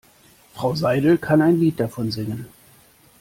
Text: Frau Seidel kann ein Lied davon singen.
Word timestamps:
Frau 0.55 0.73
Seidel 0.75 1.19
kann 1.19 1.43
ein 1.43 1.59
Lied 1.59 1.79
davon 1.79 2.09
singen. 2.09 2.47